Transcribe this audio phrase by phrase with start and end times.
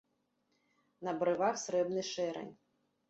[1.07, 2.53] На брывах срэбны шэрань.